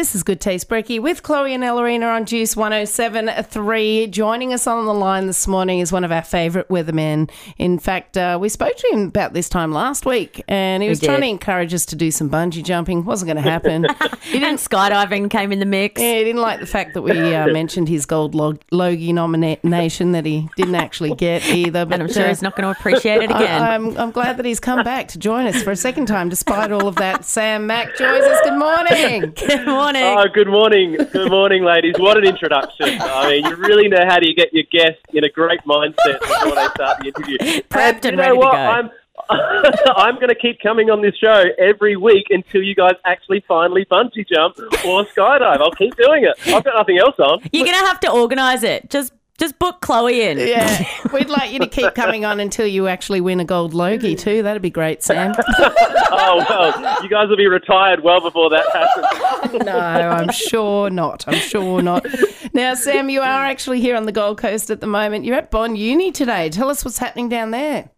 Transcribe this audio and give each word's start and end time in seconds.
This 0.00 0.14
is 0.14 0.22
Good 0.22 0.40
Taste 0.40 0.66
Brekkie 0.66 0.98
with 0.98 1.22
Chloe 1.22 1.52
and 1.52 1.62
Ellerina 1.62 2.06
on 2.06 2.24
Juice 2.24 2.54
107.3. 2.54 4.10
Joining 4.10 4.54
us 4.54 4.66
on 4.66 4.86
the 4.86 4.94
line 4.94 5.26
this 5.26 5.46
morning 5.46 5.80
is 5.80 5.92
one 5.92 6.04
of 6.04 6.10
our 6.10 6.22
favourite 6.22 6.68
weathermen. 6.68 7.30
In 7.58 7.78
fact, 7.78 8.16
uh, 8.16 8.38
we 8.40 8.48
spoke 8.48 8.74
to 8.74 8.88
him 8.92 9.08
about 9.08 9.34
this 9.34 9.50
time 9.50 9.72
last 9.72 10.06
week 10.06 10.42
and 10.48 10.82
he 10.82 10.88
was 10.88 11.00
trying 11.00 11.20
to 11.20 11.26
encourage 11.26 11.74
us 11.74 11.84
to 11.84 11.96
do 11.96 12.10
some 12.10 12.30
bungee 12.30 12.64
jumping. 12.64 13.04
Wasn't 13.04 13.26
going 13.26 13.44
to 13.44 13.50
happen. 13.50 13.84
he, 14.22 14.38
And 14.38 14.42
didn't, 14.42 14.60
skydiving 14.60 15.30
came 15.30 15.52
in 15.52 15.58
the 15.58 15.66
mix. 15.66 16.00
yeah, 16.00 16.14
he 16.14 16.24
didn't 16.24 16.40
like 16.40 16.60
the 16.60 16.66
fact 16.66 16.94
that 16.94 17.02
we 17.02 17.34
uh, 17.34 17.46
mentioned 17.52 17.90
his 17.90 18.06
gold 18.06 18.34
log- 18.34 18.62
Logie 18.70 19.12
nomination 19.12 20.12
that 20.12 20.24
he 20.24 20.48
didn't 20.56 20.76
actually 20.76 21.14
get 21.14 21.46
either. 21.46 21.84
But 21.84 22.00
And 22.00 22.04
I'm 22.04 22.10
sure 22.10 22.24
uh, 22.24 22.28
he's 22.28 22.40
not 22.40 22.56
going 22.56 22.72
to 22.72 22.80
appreciate 22.80 23.18
it 23.18 23.30
again. 23.30 23.62
I, 23.62 23.74
am 23.74 23.94
I'm 23.98 24.12
glad 24.12 24.38
that 24.38 24.46
he's 24.46 24.60
come 24.60 24.82
back 24.82 25.08
to 25.08 25.18
join 25.18 25.46
us 25.46 25.62
for 25.62 25.72
a 25.72 25.76
second 25.76 26.06
time 26.06 26.30
despite 26.30 26.72
all 26.72 26.88
of 26.88 26.96
that. 26.96 27.26
Sam 27.26 27.66
Mac 27.66 27.94
joins 27.98 28.24
us. 28.24 28.40
Good 28.44 28.58
morning. 28.58 29.34
Good 29.46 29.66
morning. 29.66 29.89
Oh, 29.96 30.26
good 30.32 30.48
morning. 30.48 30.96
Good 31.12 31.30
morning, 31.30 31.64
ladies. 31.64 31.94
What 31.98 32.16
an 32.16 32.24
introduction. 32.24 33.00
I 33.00 33.28
mean, 33.28 33.44
you 33.44 33.56
really 33.56 33.88
know 33.88 34.04
how 34.06 34.18
to 34.18 34.34
get 34.34 34.52
your 34.52 34.64
guests 34.70 35.02
in 35.12 35.24
a 35.24 35.28
great 35.28 35.60
mindset 35.62 36.20
before 36.20 36.54
they 36.54 36.66
start 36.74 37.00
the 37.00 37.06
interview. 37.06 37.38
Prepped 37.68 38.04
and 38.04 38.04
you 38.04 38.16
know 38.16 38.22
ready 38.22 38.34
to 38.34 38.38
what? 38.38 38.52
go. 38.52 38.56
I'm, 38.56 38.90
I'm 39.96 40.14
going 40.16 40.28
to 40.28 40.34
keep 40.34 40.60
coming 40.60 40.90
on 40.90 41.02
this 41.02 41.16
show 41.16 41.44
every 41.58 41.96
week 41.96 42.26
until 42.30 42.62
you 42.62 42.74
guys 42.74 42.94
actually 43.04 43.44
finally 43.46 43.84
bungee 43.86 44.26
jump 44.28 44.58
or 44.58 45.04
skydive. 45.06 45.60
I'll 45.60 45.72
keep 45.72 45.96
doing 45.96 46.24
it. 46.24 46.34
I've 46.54 46.64
got 46.64 46.74
nothing 46.76 46.98
else 46.98 47.16
on. 47.18 47.40
You're 47.52 47.66
going 47.66 47.78
to 47.78 47.86
have 47.86 48.00
to 48.00 48.10
organise 48.10 48.62
it. 48.62 48.90
Just 48.90 49.12
just 49.40 49.58
book 49.58 49.80
Chloe 49.80 50.20
in. 50.22 50.38
Yeah, 50.38 50.86
we'd 51.12 51.30
like 51.30 51.50
you 51.50 51.58
to 51.60 51.66
keep 51.66 51.94
coming 51.94 52.24
on 52.24 52.38
until 52.38 52.66
you 52.66 52.86
actually 52.86 53.20
win 53.20 53.40
a 53.40 53.44
gold 53.44 53.74
Logie 53.74 54.14
too. 54.14 54.42
That'd 54.42 54.62
be 54.62 54.70
great, 54.70 55.02
Sam. 55.02 55.34
Oh, 56.12 56.44
well, 56.48 57.02
you 57.02 57.08
guys 57.08 57.28
will 57.28 57.36
be 57.36 57.46
retired 57.46 58.02
well 58.02 58.20
before 58.20 58.50
that 58.50 58.66
happens. 58.72 59.64
no, 59.64 59.78
I'm 59.78 60.30
sure 60.30 60.90
not. 60.90 61.26
I'm 61.26 61.38
sure 61.38 61.80
not. 61.80 62.04
Now, 62.52 62.74
Sam, 62.74 63.08
you 63.08 63.20
are 63.20 63.44
actually 63.44 63.80
here 63.80 63.96
on 63.96 64.06
the 64.06 64.12
Gold 64.12 64.38
Coast 64.38 64.70
at 64.70 64.80
the 64.80 64.86
moment. 64.86 65.24
You're 65.24 65.36
at 65.36 65.50
Bond 65.50 65.78
Uni 65.78 66.10
today. 66.10 66.50
Tell 66.50 66.68
us 66.68 66.84
what's 66.84 66.98
happening 66.98 67.28
down 67.28 67.52
there. 67.52 67.90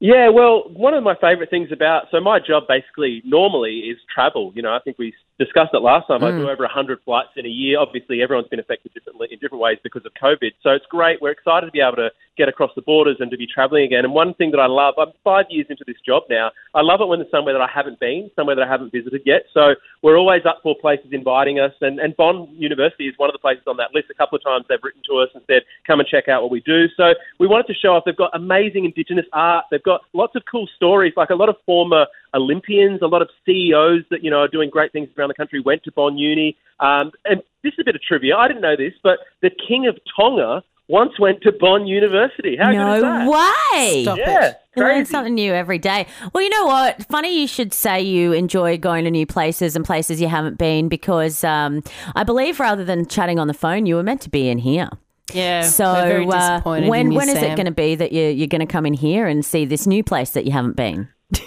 Yeah, 0.00 0.28
well, 0.28 0.64
one 0.74 0.92
of 0.92 1.04
my 1.04 1.14
favourite 1.14 1.50
things 1.50 1.70
about 1.72 2.06
so 2.10 2.20
my 2.20 2.40
job 2.40 2.64
basically 2.68 3.22
normally 3.24 3.78
is 3.78 3.96
travel. 4.12 4.52
You 4.54 4.62
know, 4.62 4.74
I 4.74 4.80
think 4.80 4.98
we 4.98 5.14
discussed 5.38 5.74
it 5.74 5.82
last 5.82 6.06
time. 6.06 6.22
I 6.22 6.30
mm. 6.30 6.38
do 6.38 6.48
over 6.48 6.62
100 6.62 7.00
flights 7.04 7.30
in 7.36 7.44
a 7.46 7.48
year. 7.48 7.78
Obviously, 7.78 8.22
everyone's 8.22 8.48
been 8.48 8.60
affected 8.60 8.94
differently 8.94 9.28
in 9.30 9.38
different 9.38 9.62
ways 9.62 9.78
because 9.82 10.04
of 10.06 10.12
COVID. 10.14 10.52
So 10.62 10.70
it's 10.70 10.86
great. 10.90 11.20
We're 11.20 11.32
excited 11.32 11.66
to 11.66 11.72
be 11.72 11.80
able 11.80 11.96
to 11.96 12.10
get 12.36 12.48
across 12.48 12.70
the 12.74 12.82
borders 12.82 13.16
and 13.20 13.30
to 13.30 13.36
be 13.36 13.46
travelling 13.46 13.84
again. 13.84 14.04
And 14.04 14.12
one 14.12 14.34
thing 14.34 14.50
that 14.52 14.60
I 14.60 14.66
love, 14.66 14.94
I'm 14.98 15.12
five 15.22 15.46
years 15.50 15.66
into 15.70 15.84
this 15.86 15.96
job 16.04 16.24
now. 16.28 16.50
I 16.74 16.82
love 16.82 17.00
it 17.00 17.06
when 17.06 17.20
there's 17.20 17.30
somewhere 17.30 17.54
that 17.54 17.62
I 17.62 17.70
haven't 17.72 18.00
been, 18.00 18.30
somewhere 18.36 18.56
that 18.56 18.62
I 18.62 18.68
haven't 18.68 18.92
visited 18.92 19.22
yet. 19.24 19.44
So 19.52 19.74
we're 20.02 20.16
always 20.16 20.42
up 20.46 20.60
for 20.62 20.74
places 20.80 21.06
inviting 21.12 21.58
us. 21.58 21.72
And, 21.80 21.98
and 21.98 22.16
Bond 22.16 22.48
University 22.56 23.06
is 23.06 23.14
one 23.16 23.28
of 23.28 23.34
the 23.34 23.38
places 23.38 23.64
on 23.66 23.76
that 23.78 23.94
list. 23.94 24.08
A 24.10 24.14
couple 24.14 24.36
of 24.36 24.42
times 24.42 24.66
they've 24.68 24.82
written 24.82 25.02
to 25.10 25.18
us 25.18 25.28
and 25.34 25.42
said, 25.46 25.62
come 25.86 26.00
and 26.00 26.08
check 26.08 26.28
out 26.28 26.42
what 26.42 26.50
we 26.50 26.60
do. 26.60 26.86
So 26.96 27.14
we 27.38 27.46
wanted 27.46 27.66
to 27.68 27.74
show 27.74 27.94
off. 27.94 28.04
They've 28.04 28.16
got 28.16 28.30
amazing 28.34 28.84
Indigenous 28.84 29.26
art. 29.32 29.66
They've 29.70 29.82
got 29.82 30.02
lots 30.12 30.34
of 30.34 30.42
cool 30.50 30.68
stories, 30.76 31.12
like 31.16 31.30
a 31.30 31.34
lot 31.34 31.48
of 31.48 31.56
former 31.66 32.06
Olympians, 32.34 33.00
a 33.02 33.06
lot 33.06 33.22
of 33.22 33.28
CEOs 33.46 34.02
that 34.10 34.22
you 34.22 34.30
know 34.30 34.38
are 34.40 34.48
doing 34.48 34.70
great 34.70 34.92
things 34.92 35.08
around 35.16 35.28
the 35.28 35.34
country 35.34 35.60
went 35.60 35.82
to 35.84 35.92
Bond 35.92 36.18
Uni. 36.18 36.56
Um, 36.80 37.12
and 37.24 37.42
this 37.62 37.72
is 37.72 37.78
a 37.80 37.84
bit 37.84 37.94
of 37.94 38.02
trivia. 38.02 38.36
I 38.36 38.48
didn't 38.48 38.62
know 38.62 38.76
this, 38.76 38.92
but 39.02 39.18
the 39.42 39.50
King 39.50 39.86
of 39.86 39.96
Tonga 40.18 40.62
once 40.88 41.18
went 41.18 41.40
to 41.42 41.52
Bond 41.52 41.88
University. 41.88 42.56
How 42.56 42.70
good 42.70 42.96
is 42.96 43.02
No 43.02 43.02
that? 43.02 43.28
way. 43.28 44.02
Stop 44.02 44.18
Yeah, 44.18 44.46
it. 44.48 44.60
You 44.76 44.82
learn 44.82 45.06
something 45.06 45.34
new 45.34 45.52
every 45.54 45.78
day. 45.78 46.06
Well, 46.32 46.42
you 46.42 46.50
know 46.50 46.66
what? 46.66 47.06
Funny 47.08 47.40
you 47.40 47.46
should 47.46 47.72
say 47.72 48.02
you 48.02 48.32
enjoy 48.32 48.76
going 48.76 49.04
to 49.04 49.10
new 49.10 49.24
places 49.24 49.76
and 49.76 49.84
places 49.84 50.20
you 50.20 50.28
haven't 50.28 50.58
been 50.58 50.88
because 50.88 51.42
um, 51.44 51.82
I 52.14 52.24
believe 52.24 52.60
rather 52.60 52.84
than 52.84 53.06
chatting 53.06 53.38
on 53.38 53.46
the 53.46 53.54
phone, 53.54 53.86
you 53.86 53.94
were 53.94 54.02
meant 54.02 54.20
to 54.22 54.30
be 54.30 54.48
in 54.48 54.58
here. 54.58 54.88
Yeah, 55.32 55.62
So 55.62 55.90
we're 55.94 56.06
very 56.06 56.26
uh, 56.26 56.60
when 56.62 57.06
in 57.06 57.12
you, 57.12 57.18
when 57.18 57.28
is 57.30 57.36
it 57.42 57.56
going 57.56 57.64
to 57.66 57.72
be 57.72 57.94
that 57.94 58.12
you, 58.12 58.26
you're 58.26 58.46
going 58.46 58.60
to 58.60 58.66
come 58.66 58.84
in 58.84 58.92
here 58.92 59.26
and 59.26 59.42
see 59.44 59.64
this 59.64 59.86
new 59.86 60.04
place 60.04 60.30
that 60.30 60.44
you 60.44 60.52
haven't 60.52 60.76
been? 60.76 61.08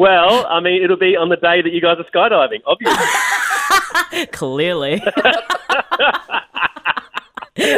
Well, 0.00 0.46
I 0.48 0.60
mean, 0.60 0.82
it'll 0.82 0.96
be 0.96 1.14
on 1.14 1.28
the 1.28 1.36
day 1.36 1.60
that 1.60 1.74
you 1.74 1.80
guys 1.82 1.98
are 1.98 2.04
skydiving, 2.10 2.62
obviously. 2.64 4.26
Clearly. 4.32 5.02
well, 5.04 5.22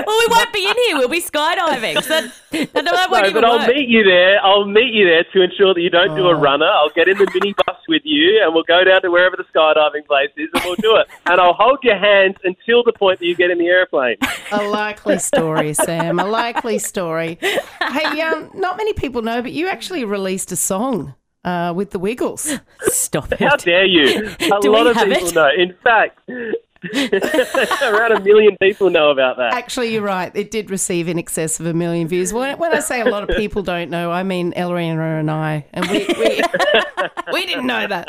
we 0.07 0.27
won't 0.31 0.53
be 0.53 0.65
in 0.69 0.75
here. 0.87 0.99
We'll 0.99 1.09
be 1.09 1.21
skydiving. 1.21 2.01
So 2.01 2.21
that, 2.21 2.33
that, 2.75 2.85
that 2.85 3.11
won't 3.11 3.25
No, 3.25 3.31
even 3.31 3.35
but 3.35 3.45
I'll 3.45 3.59
work. 3.59 3.75
meet 3.75 3.89
you 3.89 4.05
there. 4.05 4.39
I'll 4.41 4.67
meet 4.67 4.95
you 4.95 5.05
there 5.07 5.25
to 5.33 5.43
ensure 5.43 5.75
that 5.75 5.81
you 5.81 5.91
don't 5.91 6.15
do 6.15 6.29
a 6.29 6.35
runner. 6.37 6.67
I'll 6.67 6.91
get 6.95 7.09
in 7.09 7.19
the 7.19 7.25
minibus 7.25 7.79
with 7.89 8.03
you, 8.05 8.41
and 8.45 8.55
we'll 8.55 8.63
go 8.69 8.85
down 8.85 9.03
to 9.03 9.11
wherever 9.11 9.37
the 9.37 9.43
skydiving 9.53 10.07
place 10.07 10.31
is, 10.37 10.49
and 10.55 10.63
we'll 10.63 10.77
do 10.77 10.95
it. 10.99 11.09
And 11.27 11.41
I'll 11.41 11.55
hold 11.55 11.81
your 11.83 11.99
hands 11.99 12.37
until 12.45 12.85
the 12.85 12.93
point 12.93 13.19
that 13.19 13.27
you 13.27 13.35
get 13.35 13.51
in 13.51 13.59
the 13.59 13.67
airplane. 13.67 14.19
A 14.53 14.63
likely 14.63 15.19
story, 15.19 15.75
Sam. 15.75 16.21
A 16.21 16.25
likely 16.25 16.79
story. 16.79 17.39
Hey, 17.41 18.21
um, 18.21 18.53
not 18.55 18.77
many 18.77 18.93
people 18.93 19.23
know, 19.23 19.43
but 19.43 19.51
you 19.51 19.67
actually 19.67 20.05
released 20.05 20.53
a 20.53 20.57
song 20.57 21.15
uh, 21.45 21.73
with 21.75 21.91
the 21.91 21.99
Wiggles. 21.99 22.59
Stop 22.83 23.33
it. 23.33 23.41
How 23.41 23.57
dare 23.57 23.85
you? 23.85 24.29
A 24.41 24.61
Do 24.61 24.73
lot 24.73 24.85
we 24.85 24.91
of 24.91 24.97
have 24.97 25.09
people 25.09 25.29
it? 25.29 25.35
know. 25.35 25.51
In 25.57 25.75
fact, 25.83 26.19
around 27.83 28.13
a 28.13 28.21
million 28.21 28.57
people 28.61 28.91
know 28.91 29.11
about 29.11 29.37
that. 29.37 29.53
Actually, 29.55 29.93
you're 29.93 30.03
right. 30.03 30.35
It 30.35 30.51
did 30.51 30.71
receive 30.71 31.09
in 31.09 31.19
excess 31.19 31.61
of 31.61 31.67
a 31.67 31.73
million 31.75 32.09
views. 32.09 32.33
When, 32.33 32.59
when 32.59 32.73
I 32.75 32.81
say 32.81 33.01
a 33.01 33.05
lot 33.05 33.29
of 33.29 33.37
people 33.37 33.63
don't 33.63 33.91
know, 33.91 34.11
I 34.11 34.23
mean 34.25 34.53
Elrina 34.57 35.19
and 35.19 35.31
I, 35.31 35.65
and 35.73 35.89
we 35.89 35.99
we, 36.19 36.43
we 37.33 37.47
didn't 37.47 37.67
know 37.67 37.87
that. 37.87 38.09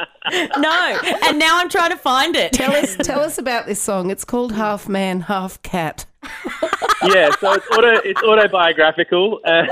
No. 0.57 0.99
And 1.27 1.37
now 1.37 1.59
I'm 1.59 1.69
trying 1.69 1.91
to 1.91 1.97
find 1.97 2.35
it. 2.35 2.51
Tell 2.53 2.75
us 2.75 2.95
tell 2.97 3.19
us 3.19 3.37
about 3.37 3.67
this 3.67 3.79
song. 3.79 4.09
It's 4.09 4.25
called 4.25 4.53
Half 4.53 4.89
Man, 4.89 5.21
Half 5.21 5.61
Cat. 5.61 6.05
yeah, 7.03 7.29
so 7.39 7.53
it's 7.53 7.67
auto, 7.67 7.99
it's 8.03 8.21
autobiographical, 8.23 9.39
uh, 9.45 9.49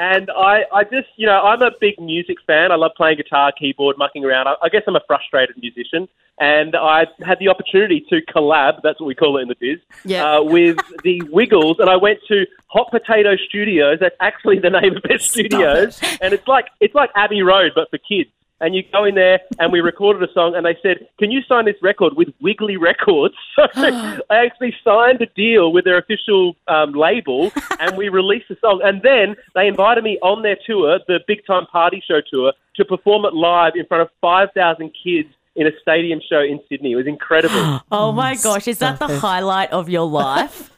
and 0.00 0.30
I, 0.30 0.64
I 0.72 0.84
just, 0.84 1.08
you 1.16 1.26
know, 1.26 1.40
I'm 1.42 1.62
a 1.62 1.70
big 1.80 1.98
music 2.00 2.38
fan. 2.46 2.72
I 2.72 2.76
love 2.76 2.92
playing 2.96 3.18
guitar, 3.18 3.52
keyboard, 3.52 3.96
mucking 3.98 4.24
around. 4.24 4.48
I, 4.48 4.54
I 4.62 4.68
guess 4.68 4.82
I'm 4.86 4.96
a 4.96 5.00
frustrated 5.06 5.56
musician, 5.60 6.08
and 6.38 6.74
I 6.76 7.06
had 7.24 7.38
the 7.38 7.48
opportunity 7.48 8.04
to 8.10 8.20
collab. 8.22 8.80
That's 8.82 9.00
what 9.00 9.06
we 9.06 9.14
call 9.14 9.38
it 9.38 9.42
in 9.42 9.48
the 9.48 9.56
biz. 9.60 9.80
Yeah. 10.04 10.36
Uh, 10.36 10.42
with 10.42 10.78
the 11.02 11.22
Wiggles, 11.30 11.78
and 11.78 11.90
I 11.90 11.96
went 11.96 12.20
to 12.28 12.46
Hot 12.68 12.90
Potato 12.90 13.36
Studios. 13.36 13.98
That's 14.00 14.16
actually 14.20 14.58
the 14.58 14.70
name 14.70 14.96
of 14.96 15.02
their 15.02 15.18
studios, 15.18 16.00
and 16.20 16.32
it's 16.32 16.46
like 16.48 16.66
it's 16.80 16.94
like 16.94 17.10
Abbey 17.14 17.42
Road, 17.42 17.72
but 17.74 17.90
for 17.90 17.98
kids. 17.98 18.30
And 18.60 18.74
you 18.74 18.82
go 18.90 19.04
in 19.04 19.14
there, 19.14 19.40
and 19.58 19.70
we 19.70 19.80
recorded 19.80 20.26
a 20.28 20.32
song, 20.32 20.54
and 20.56 20.64
they 20.64 20.76
said, 20.82 21.08
"Can 21.18 21.30
you 21.30 21.42
sign 21.42 21.66
this 21.66 21.76
record 21.82 22.14
with 22.16 22.28
Wiggly 22.40 22.76
Records?" 22.76 23.34
So 23.56 23.62
I 23.74 24.36
actually 24.44 24.74
signed 24.84 25.20
a 25.20 25.26
deal 25.26 25.72
with 25.72 25.84
their 25.84 25.98
official 25.98 26.56
um, 26.68 26.92
label, 26.92 27.52
and 27.80 27.96
we 27.96 28.08
released 28.08 28.48
the 28.48 28.56
song. 28.60 28.80
And 28.82 29.02
then 29.02 29.36
they 29.54 29.66
invited 29.66 30.04
me 30.04 30.18
on 30.22 30.42
their 30.42 30.56
tour, 30.66 30.98
the 31.06 31.20
Big 31.26 31.46
Time 31.46 31.66
Party 31.66 32.02
Show 32.06 32.20
tour, 32.30 32.52
to 32.76 32.84
perform 32.84 33.24
it 33.24 33.34
live 33.34 33.72
in 33.76 33.86
front 33.86 34.02
of 34.02 34.08
five 34.20 34.48
thousand 34.54 34.92
kids 35.02 35.28
in 35.56 35.66
a 35.66 35.70
stadium 35.80 36.20
show 36.28 36.40
in 36.40 36.60
Sydney. 36.68 36.92
It 36.92 36.96
was 36.96 37.06
incredible. 37.06 37.80
Oh 37.90 38.12
my 38.12 38.34
gosh. 38.36 38.68
Is 38.68 38.78
that 38.78 38.98
the 38.98 39.18
highlight 39.18 39.70
of 39.72 39.88
your 39.88 40.06
life? 40.06 40.70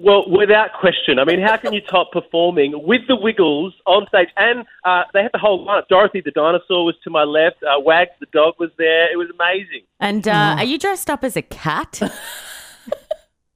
Well, 0.00 0.28
without 0.30 0.70
question. 0.78 1.18
I 1.18 1.24
mean, 1.24 1.40
how 1.40 1.56
can 1.56 1.72
you 1.72 1.80
top 1.80 2.12
performing 2.12 2.72
with 2.86 3.02
the 3.08 3.16
Wiggles 3.16 3.74
on 3.86 4.06
stage? 4.08 4.28
And 4.36 4.64
uh, 4.84 5.02
they 5.12 5.22
had 5.22 5.32
the 5.32 5.38
whole 5.38 5.66
lineup. 5.66 5.88
Dorothy 5.88 6.20
the 6.24 6.30
dinosaur 6.30 6.84
was 6.84 6.94
to 7.04 7.10
my 7.10 7.24
left. 7.24 7.62
Uh, 7.62 7.80
Wags 7.80 8.10
the 8.20 8.26
dog 8.32 8.54
was 8.58 8.70
there. 8.78 9.12
It 9.12 9.16
was 9.16 9.28
amazing. 9.34 9.82
And 10.00 10.26
uh, 10.28 10.56
are 10.58 10.64
you 10.64 10.78
dressed 10.78 11.10
up 11.10 11.24
as 11.24 11.36
a 11.36 11.42
cat? 11.42 12.00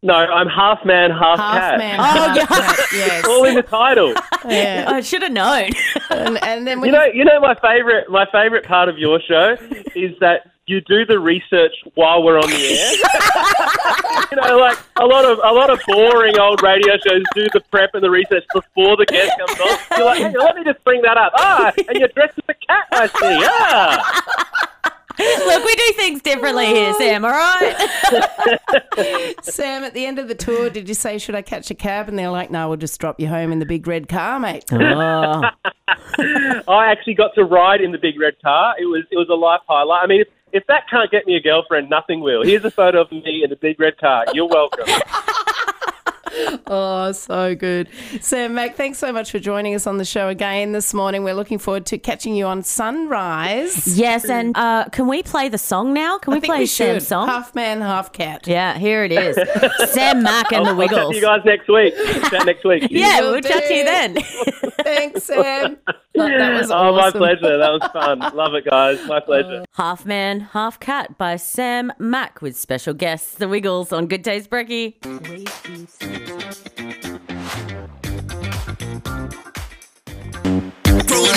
No, 0.04 0.14
I'm 0.14 0.48
half 0.48 0.84
man, 0.84 1.12
half, 1.12 1.38
Half 1.38 1.54
cat. 1.60 1.78
Man, 1.78 2.00
Oh, 2.00 2.02
Half 2.02 2.36
yeah. 2.36 2.46
Cat. 2.46 2.78
Yes. 2.92 3.24
All 3.24 3.44
in 3.44 3.54
the 3.54 3.62
title. 3.62 4.14
Yeah. 4.48 4.86
I 4.88 5.00
should 5.02 5.22
have 5.22 5.30
known. 5.30 5.70
And, 6.10 6.42
and 6.42 6.66
then 6.66 6.80
when 6.80 6.88
You 6.88 6.92
know, 6.92 7.04
you 7.04 7.24
know, 7.24 7.38
my 7.38 7.54
favorite, 7.62 8.10
my 8.10 8.26
favorite 8.32 8.64
part 8.64 8.88
of 8.88 8.98
your 8.98 9.20
show 9.20 9.56
is 9.94 10.18
that 10.18 10.50
you 10.66 10.80
do 10.82 11.04
the 11.04 11.18
research 11.18 11.72
while 11.94 12.22
we're 12.22 12.38
on 12.38 12.48
the 12.48 12.56
air. 12.56 12.92
you 14.30 14.36
know, 14.40 14.58
like 14.58 14.78
a 14.96 15.04
lot 15.04 15.24
of 15.24 15.38
a 15.38 15.52
lot 15.52 15.70
of 15.70 15.80
boring 15.86 16.38
old 16.38 16.62
radio 16.62 16.94
shows 16.98 17.22
do 17.34 17.46
the 17.52 17.60
prep 17.70 17.90
and 17.94 18.02
the 18.02 18.10
research 18.10 18.44
before 18.54 18.96
the 18.96 19.06
guest 19.06 19.32
comes 19.38 19.60
on. 19.60 19.78
You're 19.98 20.06
like, 20.06 20.18
hey, 20.18 20.38
let 20.38 20.56
me 20.56 20.64
just 20.64 20.82
bring 20.84 21.02
that 21.02 21.16
up. 21.16 21.32
Ah, 21.36 21.72
and 21.76 21.98
you're 21.98 22.08
dressed 22.08 22.38
as 22.38 22.44
a 22.48 22.54
cat, 22.66 22.86
I 22.92 23.06
see. 23.06 23.44
Ah. 23.44 24.48
Look, 25.46 25.64
we 25.64 25.74
do 25.74 25.92
things 25.94 26.22
differently 26.22 26.66
here, 26.66 26.94
Sam, 26.94 27.24
all 27.24 27.30
right? 27.30 27.76
Sam, 29.42 29.84
at 29.84 29.94
the 29.94 30.04
end 30.06 30.18
of 30.18 30.28
the 30.28 30.34
tour, 30.34 30.70
did 30.70 30.88
you 30.88 30.94
say, 30.94 31.18
should 31.18 31.34
I 31.34 31.42
catch 31.42 31.70
a 31.70 31.74
cab? 31.74 32.08
And 32.08 32.18
they're 32.18 32.30
like, 32.30 32.50
no, 32.50 32.68
we'll 32.68 32.76
just 32.76 33.00
drop 33.00 33.20
you 33.20 33.28
home 33.28 33.52
in 33.52 33.58
the 33.58 33.66
big 33.66 33.86
red 33.86 34.08
car, 34.08 34.40
mate. 34.40 34.64
Oh. 34.74 35.42
I 36.68 36.90
actually 36.90 37.14
got 37.14 37.34
to 37.34 37.44
ride 37.44 37.80
in 37.80 37.92
the 37.92 37.98
big 37.98 38.18
red 38.18 38.40
car. 38.42 38.74
It 38.78 38.84
was 38.86 39.04
it 39.10 39.16
was 39.16 39.28
a 39.30 39.34
life 39.34 39.60
highlight. 39.68 40.04
I 40.04 40.06
mean, 40.06 40.20
if, 40.22 40.28
if 40.52 40.66
that 40.66 40.88
can't 40.88 41.10
get 41.10 41.26
me 41.26 41.36
a 41.36 41.40
girlfriend, 41.40 41.90
nothing 41.90 42.20
will. 42.20 42.44
Here's 42.44 42.64
a 42.64 42.70
photo 42.70 43.02
of 43.02 43.10
me 43.10 43.42
in 43.42 43.50
the 43.50 43.56
big 43.56 43.78
red 43.80 43.98
car. 43.98 44.24
You're 44.32 44.48
welcome. 44.48 44.86
Oh, 46.66 47.12
so 47.12 47.54
good. 47.54 47.88
Sam 48.20 48.54
Mac, 48.54 48.76
thanks 48.76 48.98
so 48.98 49.12
much 49.12 49.30
for 49.30 49.38
joining 49.38 49.74
us 49.74 49.86
on 49.86 49.98
the 49.98 50.04
show 50.04 50.28
again 50.28 50.72
this 50.72 50.94
morning. 50.94 51.22
We're 51.24 51.34
looking 51.34 51.58
forward 51.58 51.84
to 51.86 51.98
catching 51.98 52.34
you 52.34 52.46
on 52.46 52.62
Sunrise. 52.62 53.98
Yes, 53.98 54.24
and 54.28 54.56
uh, 54.56 54.86
can 54.90 55.06
we 55.06 55.22
play 55.22 55.48
the 55.48 55.58
song 55.58 55.92
now? 55.92 56.18
Can 56.18 56.32
we 56.32 56.40
think 56.40 56.50
play 56.50 56.60
we 56.60 56.66
Sam's 56.66 57.06
song? 57.06 57.28
Half 57.28 57.54
man, 57.54 57.80
half 57.80 58.12
cat. 58.12 58.46
yeah, 58.46 58.78
here 58.78 59.04
it 59.04 59.12
is. 59.12 59.36
Sam 59.92 60.22
Mac 60.22 60.52
and 60.52 60.64
the 60.64 60.70
I'll 60.70 60.76
chat 60.76 60.90
Wiggles. 60.90 61.10
to 61.10 61.16
you 61.16 61.22
guys 61.22 61.40
next 61.44 61.68
week. 61.68 61.94
Chat 62.30 62.46
next 62.46 62.64
week. 62.64 62.86
Yeah, 62.90 63.20
will 63.20 63.32
we'll 63.32 63.40
chat 63.40 63.64
to 63.66 63.74
you 63.74 63.84
then. 63.84 64.16
Thanks, 64.82 65.24
Sam. 65.24 65.76
That 66.14 66.60
was 66.60 66.70
oh, 66.70 66.94
my 66.94 67.10
pleasure. 67.10 67.58
That 67.58 67.70
was 67.70 67.90
fun. 67.92 68.18
Love 68.34 68.54
it, 68.54 68.64
guys. 68.64 69.04
My 69.06 69.20
pleasure. 69.20 69.64
Half 69.72 70.06
Man, 70.06 70.40
Half 70.40 70.80
Cat 70.80 71.16
by 71.18 71.36
Sam 71.36 71.92
Mac 71.98 72.42
with 72.42 72.56
special 72.56 72.94
guests, 72.94 73.34
the 73.34 73.48
Wiggles 73.48 73.92
on 73.92 74.06
Good 74.06 74.22
Days 74.22 74.46
Brekkie. 74.46 74.94
Growing 76.32 76.48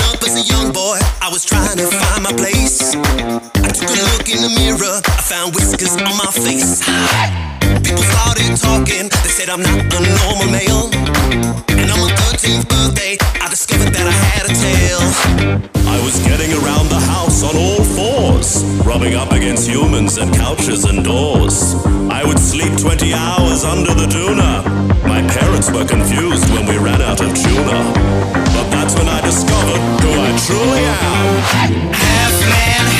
up 0.07 0.24
as 0.24 0.36
a 0.39 0.45
young 0.47 0.71
boy, 0.71 0.97
I 1.21 1.27
was 1.30 1.44
trying 1.44 1.75
to 1.77 1.88
find 1.88 2.24
my 2.24 2.31
place. 2.31 2.95
I 2.95 3.71
took 3.75 3.92
a 3.92 4.03
look 4.15 4.30
in 4.30 4.39
the 4.39 4.56
mirror, 4.56 5.01
I 5.03 5.21
found 5.21 5.53
whiskers 5.53 5.97
on 5.97 6.15
my 6.15 6.31
face. 6.31 6.80
People 7.83 8.03
started 8.03 8.56
talking, 8.56 9.09
they 9.09 9.31
said 9.36 9.50
I'm 9.50 9.59
not 9.59 9.83
a 9.94 10.00
normal 10.00 10.47
male. 10.50 11.25
Up 19.15 19.31
against 19.31 19.69
humans 19.69 20.17
and 20.17 20.33
couches 20.35 20.83
and 20.83 21.03
doors. 21.03 21.75
I 22.09 22.23
would 22.25 22.39
sleep 22.39 22.77
20 22.77 23.13
hours 23.13 23.63
under 23.63 23.94
the 23.94 24.07
doona. 24.07 24.63
My 25.07 25.21
parents 25.21 25.71
were 25.71 25.85
confused 25.85 26.50
when 26.51 26.65
we 26.65 26.77
ran 26.77 27.01
out 27.01 27.21
of 27.21 27.33
tuna. 27.33 27.79
But 28.56 28.67
that's 28.71 28.95
when 28.95 29.07
I 29.07 29.21
discovered 29.21 29.81
who 30.01 30.12
I 30.12 30.31
truly 30.45 30.83
am. 30.83 31.94
Half 31.94 32.35
man, 32.51 32.94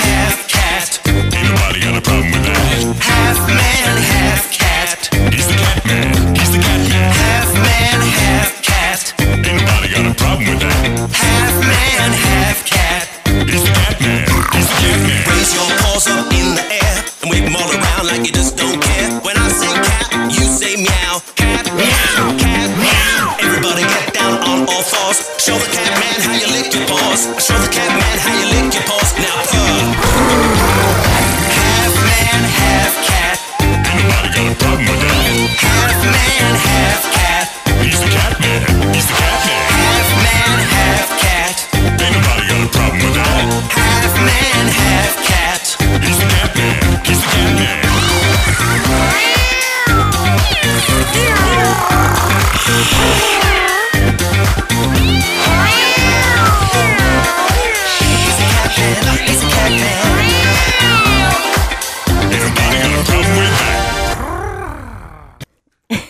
and 17.26 17.32
wave 17.32 17.56
all 17.56 17.72
around 17.72 18.08
like 18.08 18.26
you 18.26 18.32
just 18.32 18.55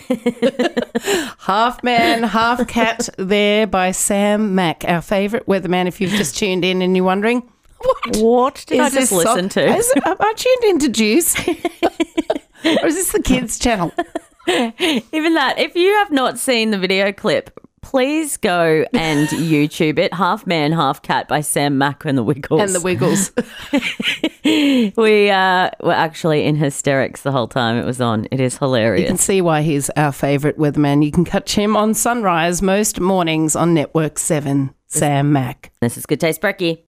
Half 1.38 1.82
man, 1.82 2.22
half 2.22 2.66
cat 2.68 3.08
there 3.18 3.66
by 3.66 3.90
Sam 3.90 4.54
Mac, 4.54 4.84
our 4.86 5.00
favourite 5.00 5.46
weatherman. 5.46 5.86
If 5.86 6.00
you've 6.00 6.12
just 6.12 6.36
tuned 6.36 6.64
in 6.64 6.82
and 6.82 6.96
you're 6.96 7.04
wondering, 7.04 7.48
what? 7.78 8.16
What 8.18 8.64
did 8.66 8.80
I 8.80 8.90
just 8.90 9.12
listen 9.12 9.50
song- 9.50 9.64
to? 9.64 9.76
Is, 9.76 9.92
am 10.04 10.16
I 10.18 10.32
tuned 10.36 10.64
into 10.64 10.88
Juice? 10.88 11.36
or 11.48 12.86
is 12.86 12.94
this 12.94 13.12
the 13.12 13.22
kids' 13.22 13.58
channel? 13.58 13.92
Even 14.48 15.34
that, 15.34 15.58
if 15.58 15.74
you 15.74 15.92
have 15.94 16.10
not 16.10 16.38
seen 16.38 16.70
the 16.70 16.78
video 16.78 17.12
clip, 17.12 17.58
please 17.86 18.36
go 18.36 18.84
and 18.92 19.28
YouTube 19.28 19.98
it. 19.98 20.12
Half 20.12 20.44
Man, 20.44 20.72
Half 20.72 21.02
Cat 21.02 21.28
by 21.28 21.40
Sam 21.40 21.78
Mac 21.78 22.04
and 22.04 22.18
the 22.18 22.24
Wiggles. 22.24 22.60
And 22.60 22.74
the 22.74 22.80
Wiggles. 22.80 23.30
we 24.96 25.30
uh, 25.30 25.70
were 25.80 25.92
actually 25.92 26.44
in 26.44 26.56
hysterics 26.56 27.22
the 27.22 27.30
whole 27.30 27.46
time 27.46 27.76
it 27.76 27.84
was 27.84 28.00
on. 28.00 28.26
It 28.32 28.40
is 28.40 28.58
hilarious. 28.58 29.02
You 29.02 29.06
can 29.06 29.18
see 29.18 29.40
why 29.40 29.62
he's 29.62 29.88
our 29.90 30.10
favourite 30.10 30.58
weatherman. 30.58 31.04
You 31.04 31.12
can 31.12 31.24
catch 31.24 31.54
him 31.54 31.76
on 31.76 31.94
Sunrise 31.94 32.60
most 32.60 32.98
mornings 32.98 33.54
on 33.54 33.72
Network 33.72 34.18
7. 34.18 34.74
Sam 34.88 35.32
Mac. 35.32 35.72
This 35.80 35.96
is 35.96 36.06
Good 36.06 36.20
Taste 36.20 36.40
Brekkie. 36.40 36.82